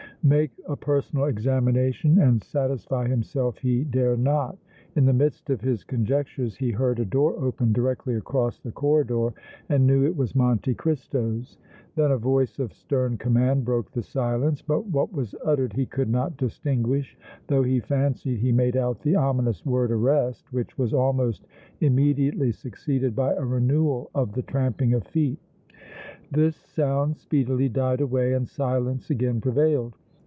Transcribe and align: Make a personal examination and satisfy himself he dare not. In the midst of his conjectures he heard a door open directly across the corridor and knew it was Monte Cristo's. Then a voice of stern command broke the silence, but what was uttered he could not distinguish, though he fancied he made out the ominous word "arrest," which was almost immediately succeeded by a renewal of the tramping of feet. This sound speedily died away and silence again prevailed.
Make 0.23 0.51
a 0.67 0.75
personal 0.75 1.25
examination 1.25 2.19
and 2.19 2.43
satisfy 2.43 3.07
himself 3.07 3.57
he 3.57 3.83
dare 3.83 4.15
not. 4.15 4.55
In 4.95 5.05
the 5.07 5.13
midst 5.13 5.49
of 5.49 5.61
his 5.61 5.83
conjectures 5.83 6.55
he 6.55 6.69
heard 6.69 6.99
a 6.99 7.05
door 7.05 7.33
open 7.43 7.73
directly 7.73 8.13
across 8.13 8.59
the 8.59 8.71
corridor 8.71 9.33
and 9.67 9.87
knew 9.87 10.05
it 10.05 10.15
was 10.15 10.35
Monte 10.35 10.75
Cristo's. 10.75 11.57
Then 11.95 12.11
a 12.11 12.19
voice 12.19 12.59
of 12.59 12.71
stern 12.71 13.17
command 13.17 13.65
broke 13.65 13.89
the 13.89 14.03
silence, 14.03 14.61
but 14.61 14.85
what 14.85 15.11
was 15.11 15.33
uttered 15.43 15.73
he 15.73 15.87
could 15.87 16.07
not 16.11 16.37
distinguish, 16.37 17.17
though 17.47 17.63
he 17.63 17.79
fancied 17.79 18.41
he 18.41 18.51
made 18.51 18.77
out 18.77 18.99
the 19.01 19.15
ominous 19.15 19.65
word 19.65 19.89
"arrest," 19.91 20.53
which 20.53 20.77
was 20.77 20.93
almost 20.93 21.47
immediately 21.79 22.51
succeeded 22.51 23.15
by 23.15 23.33
a 23.33 23.43
renewal 23.43 24.11
of 24.13 24.33
the 24.33 24.43
tramping 24.43 24.93
of 24.93 25.03
feet. 25.03 25.39
This 26.29 26.55
sound 26.57 27.17
speedily 27.17 27.69
died 27.69 28.01
away 28.01 28.33
and 28.33 28.47
silence 28.47 29.09
again 29.09 29.41
prevailed. 29.41 29.95